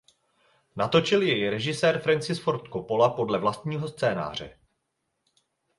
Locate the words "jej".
1.23-1.49